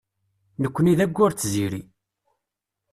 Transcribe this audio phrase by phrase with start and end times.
[0.61, 1.81] Nekni d ayyur d tziri.